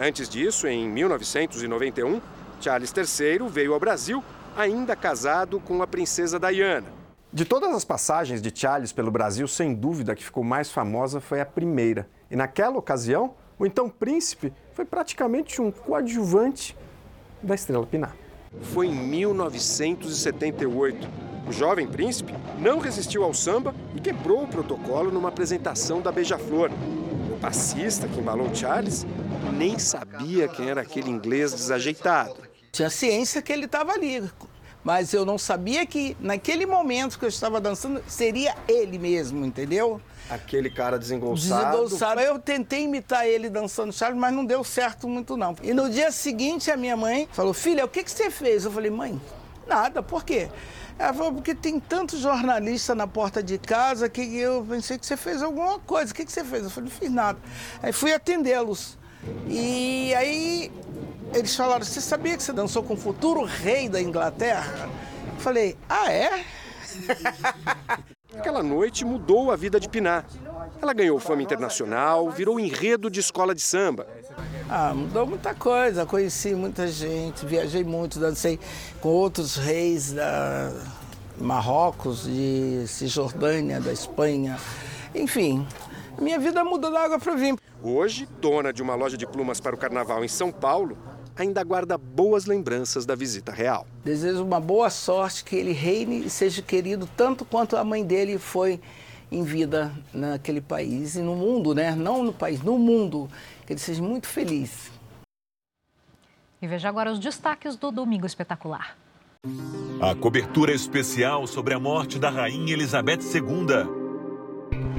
[0.00, 2.20] Antes disso, em 1991,
[2.60, 4.24] Charles III veio ao Brasil,
[4.56, 6.86] ainda casado com a princesa Diana.
[7.32, 11.20] De todas as passagens de Charles pelo Brasil, sem dúvida a que ficou mais famosa
[11.20, 12.08] foi a primeira.
[12.30, 16.76] E naquela ocasião, o então príncipe foi praticamente um coadjuvante
[17.42, 18.16] da Estrela Pinar.
[18.60, 21.34] Foi em 1978.
[21.46, 26.70] O jovem príncipe não resistiu ao samba e quebrou o protocolo numa apresentação da Beija-Flor.
[27.34, 29.04] O passista que embalou Charles
[29.54, 32.36] nem sabia quem era aquele inglês desajeitado.
[32.70, 34.22] Tinha ciência que ele estava ali,
[34.84, 40.00] mas eu não sabia que naquele momento que eu estava dançando seria ele mesmo, entendeu?
[40.30, 41.72] Aquele cara desengolçado.
[41.72, 42.20] Desengolçado.
[42.20, 45.56] Eu tentei imitar ele dançando Charles, mas não deu certo muito não.
[45.60, 48.70] E no dia seguinte a minha mãe falou: "Filha, o que que você fez?" Eu
[48.70, 49.20] falei: "Mãe,
[49.66, 50.04] nada.
[50.04, 50.48] Por quê?"
[50.98, 55.16] Ela falou, porque tem tanto jornalista na porta de casa que eu pensei que você
[55.16, 56.12] fez alguma coisa.
[56.12, 56.64] O que, que você fez?
[56.64, 57.38] Eu falei, não fiz nada.
[57.82, 58.96] Aí fui atendê-los.
[59.48, 60.70] E aí
[61.32, 64.88] eles falaram, você sabia que você dançou com o futuro rei da Inglaterra?
[65.34, 66.44] Eu falei, ah, é?
[68.38, 70.24] Aquela noite mudou a vida de Pinar.
[70.80, 74.06] Ela ganhou fama internacional, virou enredo de escola de samba.
[74.68, 76.06] Ah, mudou muita coisa.
[76.06, 78.58] Conheci muita gente, viajei muito, dancei
[79.00, 80.72] com outros reis da
[81.38, 84.58] Marrocos, de Cisjordânia, da Espanha.
[85.14, 85.66] Enfim,
[86.18, 87.58] minha vida mudou da água para o vinho.
[87.82, 90.96] Hoje, dona de uma loja de plumas para o carnaval em São Paulo,
[91.36, 93.86] ainda guarda boas lembranças da visita real.
[94.04, 98.38] Desejo uma boa sorte, que ele reine e seja querido tanto quanto a mãe dele
[98.38, 98.80] foi
[99.30, 101.94] em vida naquele país e no mundo, né?
[101.94, 103.28] Não no país, no mundo.
[103.66, 104.90] Que ele seja muito feliz.
[106.60, 108.96] E veja agora os destaques do Domingo Espetacular.
[110.00, 114.04] A cobertura especial sobre a morte da Rainha Elizabeth II.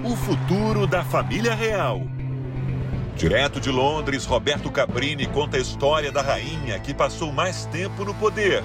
[0.04, 2.01] O futuro da família real.
[3.15, 8.13] Direto de Londres, Roberto Cabrini conta a história da rainha que passou mais tempo no
[8.13, 8.62] poder.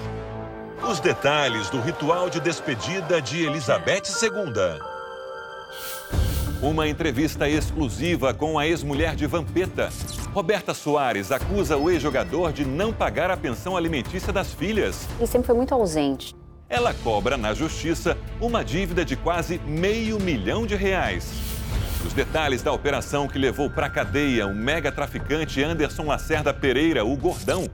[0.83, 4.81] Os detalhes do ritual de despedida de Elizabeth II.
[6.61, 9.89] Uma entrevista exclusiva com a ex-mulher de Vampeta.
[10.31, 15.07] Roberta Soares acusa o ex-jogador de não pagar a pensão alimentícia das filhas.
[15.17, 16.35] Ele sempre foi muito ausente.
[16.69, 21.33] Ela cobra na justiça uma dívida de quase meio milhão de reais.
[22.05, 27.03] Os detalhes da operação que levou para a cadeia o mega traficante Anderson Lacerda Pereira,
[27.03, 27.67] o Gordão.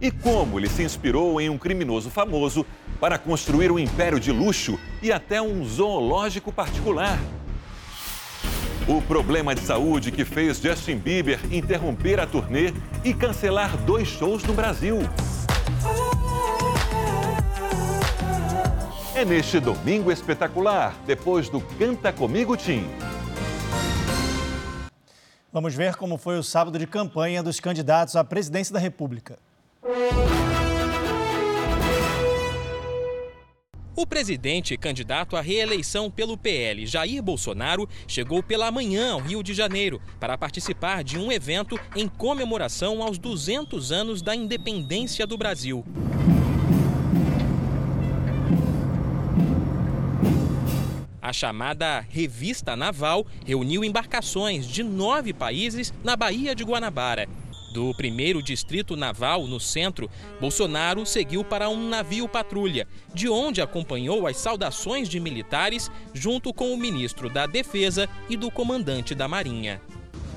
[0.00, 2.64] E como ele se inspirou em um criminoso famoso
[2.98, 7.18] para construir um império de luxo e até um zoológico particular.
[8.88, 12.72] O problema de saúde que fez Justin Bieber interromper a turnê
[13.04, 14.98] e cancelar dois shows no Brasil.
[19.14, 22.84] É neste domingo espetacular, depois do Canta Comigo Tim.
[25.52, 29.38] Vamos ver como foi o sábado de campanha dos candidatos à presidência da República.
[33.94, 39.52] O presidente candidato à reeleição pelo PL, Jair Bolsonaro, chegou pela manhã ao Rio de
[39.52, 45.84] Janeiro para participar de um evento em comemoração aos 200 anos da independência do Brasil.
[51.20, 57.28] A chamada Revista Naval reuniu embarcações de nove países na Baía de Guanabara
[57.72, 60.10] do primeiro distrito naval no centro,
[60.40, 66.72] Bolsonaro seguiu para um navio patrulha, de onde acompanhou as saudações de militares junto com
[66.72, 69.80] o ministro da Defesa e do comandante da Marinha.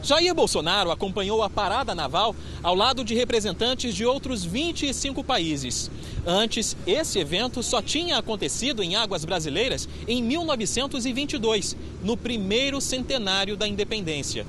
[0.06, 5.90] Jair Bolsonaro acompanhou a parada naval ao lado de representantes de outros 25 países.
[6.28, 13.68] Antes, esse evento só tinha acontecido em águas brasileiras em 1922, no primeiro centenário da
[13.68, 14.46] independência.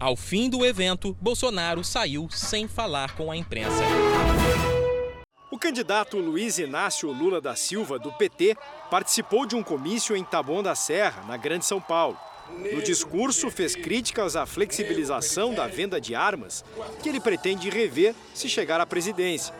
[0.00, 3.84] Ao fim do evento, Bolsonaro saiu sem falar com a imprensa.
[5.50, 8.56] O candidato Luiz Inácio Lula da Silva, do PT,
[8.90, 12.16] participou de um comício em Taboão da Serra, na Grande São Paulo.
[12.72, 16.64] No discurso, fez críticas à flexibilização da venda de armas,
[17.02, 19.54] que ele pretende rever se chegar à presidência.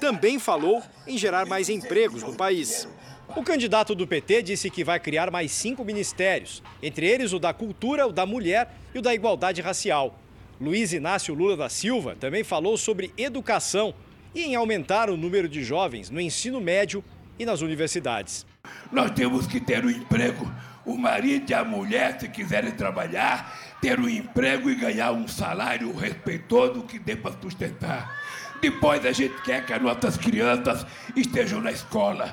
[0.00, 2.88] Também falou em gerar mais empregos no país.
[3.36, 7.52] O candidato do PT disse que vai criar mais cinco ministérios, entre eles o da
[7.52, 10.16] Cultura, o da Mulher e o da Igualdade Racial.
[10.60, 13.92] Luiz Inácio Lula da Silva também falou sobre educação
[14.32, 17.02] e em aumentar o número de jovens no ensino médio
[17.36, 18.46] e nas universidades.
[18.92, 20.48] Nós temos que ter um emprego.
[20.86, 25.92] O marido e a mulher, se quiserem trabalhar, ter um emprego e ganhar um salário
[25.92, 28.14] respeitoso que dê para sustentar.
[28.60, 32.32] Depois a gente quer que as nossas crianças estejam na escola.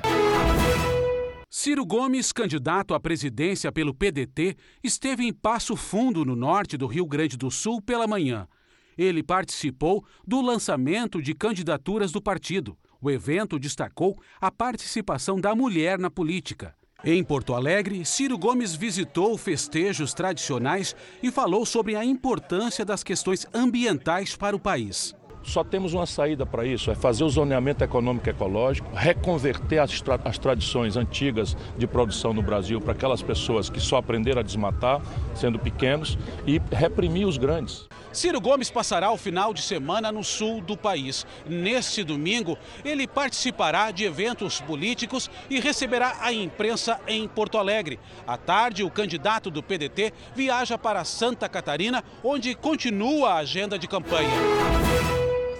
[1.54, 7.04] Ciro Gomes, candidato à presidência pelo PDT, esteve em Passo Fundo, no norte do Rio
[7.04, 8.48] Grande do Sul, pela manhã.
[8.96, 12.74] Ele participou do lançamento de candidaturas do partido.
[13.02, 16.74] O evento destacou a participação da mulher na política.
[17.04, 23.46] Em Porto Alegre, Ciro Gomes visitou festejos tradicionais e falou sobre a importância das questões
[23.52, 25.14] ambientais para o país.
[25.44, 30.20] Só temos uma saída para isso, é fazer o zoneamento econômico ecológico, reconverter as, tra
[30.24, 35.02] as tradições antigas de produção no Brasil para aquelas pessoas que só aprenderam a desmatar,
[35.34, 36.16] sendo pequenos,
[36.46, 37.88] e reprimir os grandes.
[38.12, 41.26] Ciro Gomes passará o final de semana no sul do país.
[41.46, 47.98] Neste domingo, ele participará de eventos políticos e receberá a imprensa em Porto Alegre.
[48.26, 53.88] À tarde, o candidato do PDT viaja para Santa Catarina, onde continua a agenda de
[53.88, 54.30] campanha.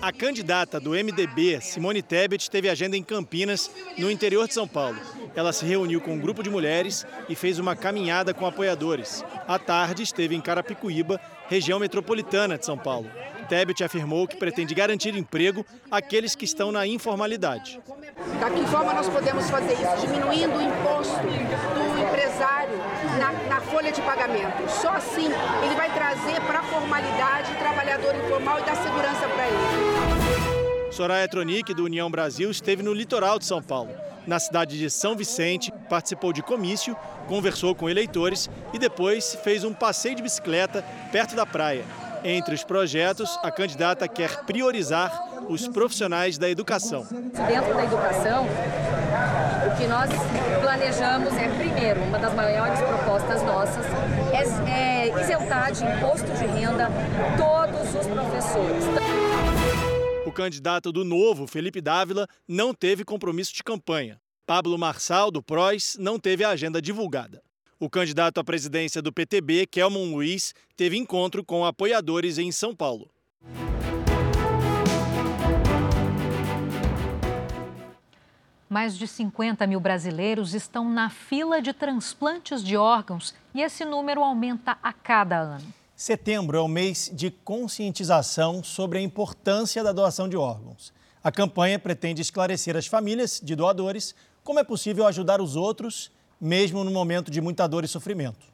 [0.02, 4.98] A candidata do MDB, Simone Tebet, teve agenda em Campinas, no interior de São Paulo.
[5.32, 9.24] Ela se reuniu com um grupo de mulheres e fez uma caminhada com apoiadores.
[9.46, 13.08] À tarde, esteve em Carapicuíba, região metropolitana de São Paulo.
[13.52, 17.78] Tebet afirmou que pretende garantir emprego àqueles que estão na informalidade.
[18.40, 20.06] Da que forma nós podemos fazer isso?
[20.06, 22.78] Diminuindo o imposto do empresário
[23.18, 24.68] na, na folha de pagamento.
[24.70, 29.46] Só assim ele vai trazer para a formalidade o trabalhador informal e dar segurança para
[29.46, 29.91] ele.
[30.92, 33.90] Soraya Tronic, do União Brasil, esteve no litoral de São Paulo.
[34.26, 36.94] Na cidade de São Vicente, participou de comício,
[37.26, 41.82] conversou com eleitores e depois fez um passeio de bicicleta perto da praia.
[42.22, 45.10] Entre os projetos, a candidata quer priorizar
[45.48, 47.06] os profissionais da educação.
[47.10, 48.46] Dentro da educação,
[49.66, 50.10] o que nós
[50.60, 53.86] planejamos é, primeiro, uma das maiores propostas nossas,
[54.30, 56.90] é, é isentar de imposto de renda
[57.38, 59.01] todos os professores.
[60.32, 64.18] O candidato do Novo, Felipe Dávila, não teve compromisso de campanha.
[64.46, 67.42] Pablo Marçal, do PROS, não teve a agenda divulgada.
[67.78, 73.10] O candidato à presidência do PTB, Kelmon Luiz, teve encontro com apoiadores em São Paulo.
[78.70, 84.22] Mais de 50 mil brasileiros estão na fila de transplantes de órgãos e esse número
[84.22, 85.81] aumenta a cada ano.
[85.96, 90.92] Setembro é o mês de conscientização sobre a importância da doação de órgãos.
[91.22, 96.82] A campanha pretende esclarecer as famílias de doadores como é possível ajudar os outros, mesmo
[96.82, 98.46] no momento de muita dor e sofrimento.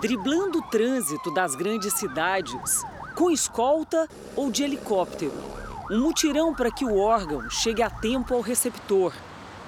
[0.00, 2.82] Driblando o trânsito das grandes cidades,
[3.14, 8.40] com escolta ou de helicóptero um mutirão para que o órgão chegue a tempo ao
[8.40, 9.12] receptor.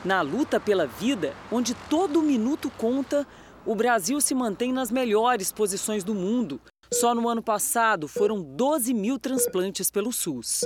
[0.02, 3.26] Na luta pela vida, onde todo minuto conta,
[3.66, 6.60] o Brasil se mantém nas melhores posições do mundo.
[6.92, 10.64] Só no ano passado foram 12 mil transplantes pelo SUS.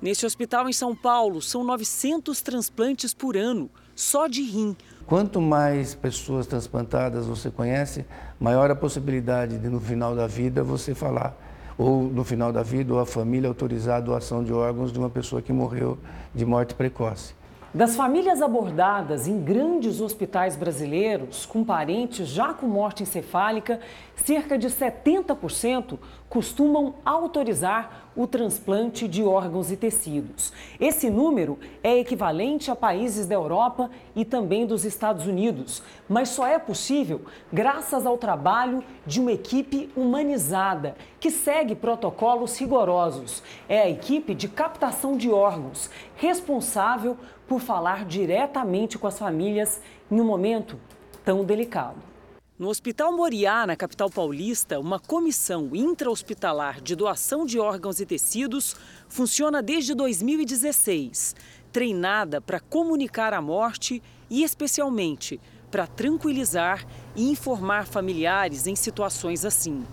[0.00, 4.76] Neste hospital em São Paulo, são 900 transplantes por ano, só de rim.
[5.06, 8.04] Quanto mais pessoas transplantadas você conhece,
[8.38, 11.34] maior a possibilidade de no final da vida você falar,
[11.78, 15.08] ou no final da vida, ou a família autorizar a doação de órgãos de uma
[15.08, 15.98] pessoa que morreu
[16.34, 17.34] de morte precoce.
[17.74, 23.80] Das famílias abordadas em grandes hospitais brasileiros com parentes já com morte encefálica,
[24.16, 25.98] cerca de 70%
[26.28, 30.52] costumam autorizar o transplante de órgãos e tecidos.
[30.80, 36.46] Esse número é equivalente a países da Europa e também dos Estados Unidos, mas só
[36.46, 43.42] é possível graças ao trabalho de uma equipe humanizada que segue protocolos rigorosos.
[43.68, 50.20] É a equipe de captação de órgãos, responsável por falar diretamente com as famílias em
[50.20, 50.78] um momento
[51.24, 52.13] tão delicado.
[52.56, 58.76] No Hospital Moriá, na capital paulista, uma comissão intra-hospitalar de doação de órgãos e tecidos
[59.08, 61.34] funciona desde 2016,
[61.72, 64.00] treinada para comunicar a morte
[64.30, 66.86] e, especialmente, para tranquilizar
[67.16, 69.84] e informar familiares em situações assim.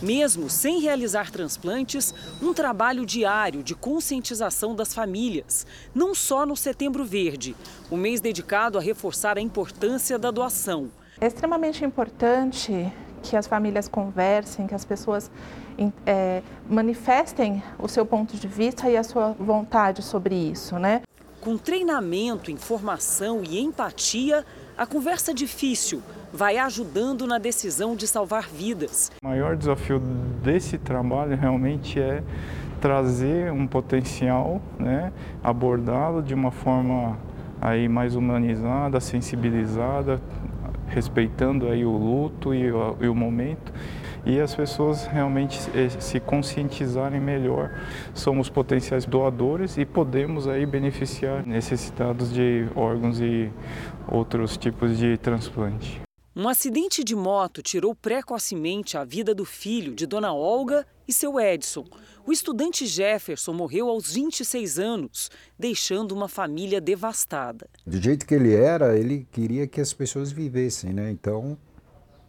[0.00, 7.04] Mesmo sem realizar transplantes, um trabalho diário de conscientização das famílias, não só no Setembro
[7.04, 7.54] Verde,
[7.90, 10.90] o mês dedicado a reforçar a importância da doação
[11.20, 12.92] é extremamente importante
[13.22, 15.30] que as famílias conversem, que as pessoas
[16.06, 21.02] é, manifestem o seu ponto de vista e a sua vontade sobre isso, né?
[21.40, 24.44] Com treinamento, informação e empatia,
[24.76, 26.02] a conversa difícil
[26.32, 29.10] vai ajudando na decisão de salvar vidas.
[29.22, 32.22] O maior desafio desse trabalho realmente é
[32.80, 35.12] trazer um potencial, né,
[35.42, 37.16] abordá-lo de uma forma
[37.60, 40.20] aí mais humanizada, sensibilizada,
[40.88, 43.72] respeitando aí o luto e o, e o momento
[44.26, 45.56] e as pessoas realmente
[46.00, 47.70] se conscientizarem melhor.
[48.12, 53.48] Somos potenciais doadores e podemos aí beneficiar necessitados de órgãos e
[54.08, 56.05] outros tipos de transplante.
[56.38, 61.40] Um acidente de moto tirou precocemente a vida do filho de Dona Olga e seu
[61.40, 61.86] Edson.
[62.26, 67.70] O estudante Jefferson morreu aos 26 anos, deixando uma família devastada.
[67.86, 71.10] Do jeito que ele era, ele queria que as pessoas vivessem, né?
[71.10, 71.56] Então,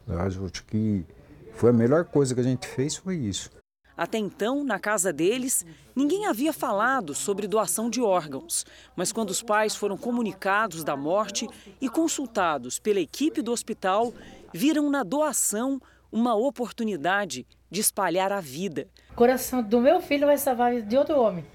[0.08, 1.03] acho que
[1.51, 3.49] foi a melhor coisa que a gente fez foi isso.
[3.98, 8.64] Até então, na casa deles, ninguém havia falado sobre doação de órgãos.
[8.95, 11.48] Mas quando os pais foram comunicados da morte
[11.82, 14.14] e consultados pela equipe do hospital,
[14.54, 15.82] viram na doação
[16.12, 18.88] uma oportunidade de espalhar a vida.
[19.12, 21.45] O coração do meu filho vai salvar de outro homem,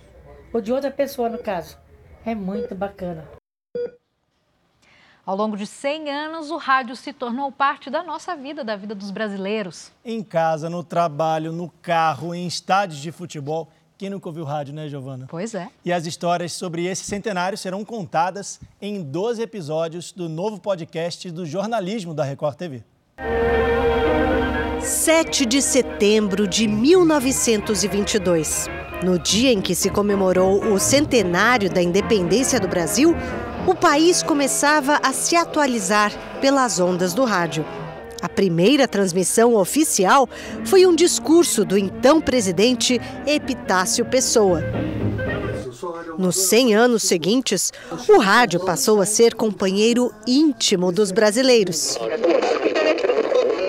[0.53, 1.78] ou de outra pessoa, no caso.
[2.24, 3.41] É muito bacana.
[5.25, 8.93] Ao longo de 100 anos, o rádio se tornou parte da nossa vida, da vida
[8.93, 9.93] dos brasileiros.
[10.05, 13.68] Em casa, no trabalho, no carro, em estádios de futebol.
[13.97, 15.27] Quem nunca ouviu rádio, né, Giovana?
[15.29, 15.68] Pois é.
[15.85, 21.47] E as histórias sobre esse centenário serão contadas em 12 episódios do novo podcast do
[21.47, 22.83] jornalismo da Record TV.
[24.81, 28.66] 7 de setembro de 1922.
[29.05, 33.14] No dia em que se comemorou o centenário da independência do Brasil,
[33.66, 37.64] o país começava a se atualizar pelas ondas do rádio.
[38.20, 40.28] A primeira transmissão oficial
[40.64, 44.62] foi um discurso do então presidente Epitácio Pessoa.
[46.18, 47.72] Nos 100 anos seguintes,
[48.08, 51.98] o rádio passou a ser companheiro íntimo dos brasileiros.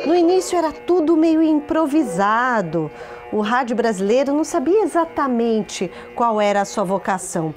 [0.05, 2.91] No início era tudo meio improvisado.
[3.31, 7.55] O rádio brasileiro não sabia exatamente qual era a sua vocação.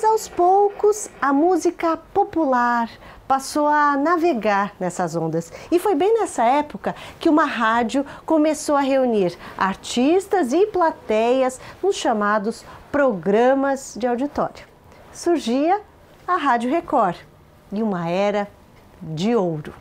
[0.00, 2.88] Mas aos poucos a música popular
[3.28, 5.52] passou a navegar nessas ondas.
[5.70, 11.96] E foi bem nessa época que uma rádio começou a reunir artistas e plateias nos
[11.96, 14.64] chamados programas de auditório.
[15.12, 15.82] Surgia
[16.26, 17.16] a Rádio Record
[17.70, 18.48] e uma era
[19.02, 19.74] de ouro.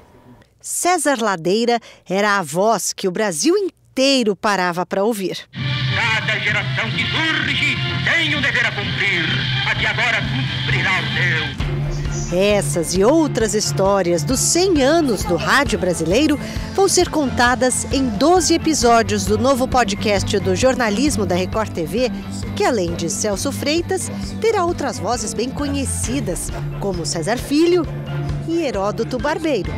[0.59, 5.47] César Ladeira era a voz que o Brasil inteiro parava para ouvir.
[6.30, 7.75] Cada geração que surge
[8.05, 9.25] tem um dever a cumprir,
[9.67, 12.38] a de agora cumprirá o seu.
[12.38, 16.39] Essas e outras histórias dos 100 anos do rádio brasileiro
[16.75, 22.11] vão ser contadas em 12 episódios do novo podcast do jornalismo da Record TV,
[22.55, 27.88] que além de Celso Freitas, terá outras vozes bem conhecidas, como César Filho
[28.47, 29.71] e Heródoto Barbeiro.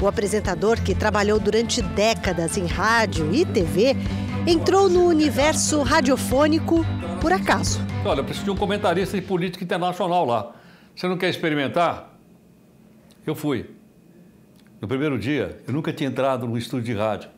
[0.00, 3.96] O apresentador, que trabalhou durante décadas em rádio e TV,
[4.46, 6.84] entrou no universo radiofônico
[7.20, 7.80] por acaso.
[8.04, 10.54] Olha, eu preciso de um comentarista de política internacional lá.
[10.94, 12.14] Você não quer experimentar?
[13.26, 13.70] Eu fui.
[14.80, 17.30] No primeiro dia, eu nunca tinha entrado num estúdio de rádio.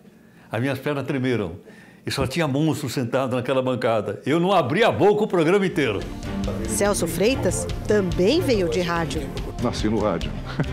[0.51, 1.57] As minhas pernas tremeram.
[2.07, 4.23] E só tinha monstro sentado naquela bancada.
[4.25, 5.99] Eu não abri a boca o programa inteiro.
[6.69, 9.23] Celso Freitas também veio de rádio.
[9.61, 10.31] Nasci no rádio.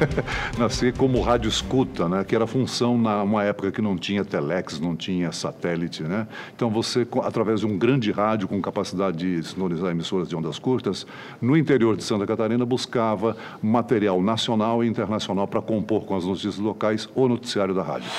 [0.60, 2.24] Nasci como rádio escuta, né?
[2.24, 6.04] que era função numa época que não tinha telex, não tinha satélite.
[6.04, 6.28] Né?
[6.56, 11.08] Então você, através de um grande rádio com capacidade de sonorizar emissoras de ondas curtas,
[11.42, 16.60] no interior de Santa Catarina buscava material nacional e internacional para compor com as notícias
[16.60, 18.12] locais o noticiário da rádio.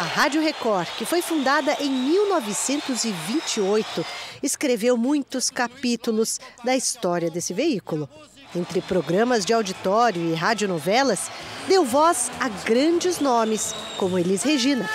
[0.00, 4.06] A Rádio Record, que foi fundada em 1928,
[4.42, 8.08] escreveu muitos capítulos da história desse veículo.
[8.56, 11.30] Entre programas de auditório e radionovelas,
[11.68, 14.88] deu voz a grandes nomes, como Elis Regina.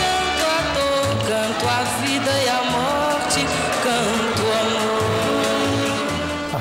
[0.00, 3.40] Eu canto, canto a vida e a morte,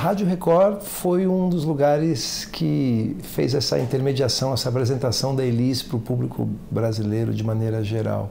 [0.07, 5.97] Rádio Record foi um dos lugares que fez essa intermediação, essa apresentação da Elis para
[5.97, 8.29] o público brasileiro de maneira geral.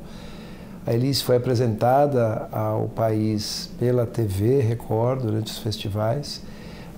[0.86, 6.40] A Elis foi apresentada ao país pela TV Record durante os festivais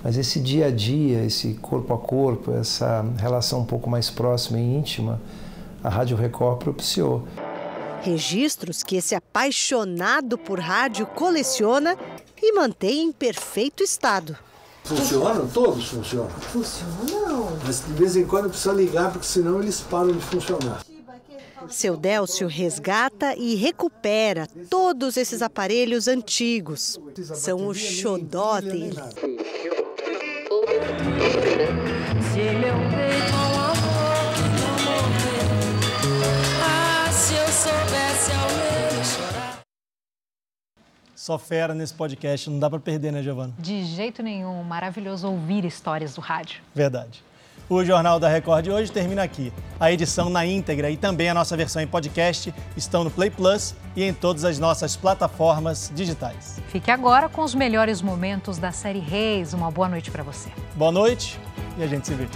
[0.01, 4.59] mas esse dia a dia, esse corpo a corpo, essa relação um pouco mais próxima
[4.59, 5.19] e íntima,
[5.83, 7.27] a Rádio Record propiciou.
[8.01, 11.97] Registros que esse apaixonado por rádio coleciona
[12.41, 14.37] e mantém em perfeito estado.
[14.83, 15.47] Funcionam?
[15.47, 16.29] Todos funcionam?
[16.29, 17.57] Funcionam.
[17.65, 20.83] Mas de vez em quando precisa ligar, porque senão eles param de funcionar.
[21.67, 26.99] Seu Délcio resgata e recupera todos esses aparelhos antigos.
[27.35, 28.95] São o xodó dele.
[41.19, 43.53] Só fera nesse podcast, não dá para perder, né, Giovana?
[43.59, 44.63] De jeito nenhum.
[44.63, 46.61] Maravilhoso ouvir histórias do rádio.
[46.73, 47.21] Verdade.
[47.67, 49.51] O Jornal da Record de hoje termina aqui.
[49.77, 53.75] A edição na íntegra e também a nossa versão em podcast estão no Play Plus
[53.97, 56.61] e em todas as nossas plataformas digitais.
[56.69, 59.53] Fique agora com os melhores momentos da série Reis.
[59.53, 60.49] Uma boa noite para você.
[60.75, 61.37] Boa noite
[61.77, 62.29] e a gente se vê.